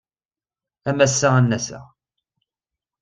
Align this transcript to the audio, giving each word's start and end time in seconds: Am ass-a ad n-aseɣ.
Am 0.89 0.99
ass-a 1.05 1.29
ad 1.37 1.43
n-aseɣ. 1.45 1.85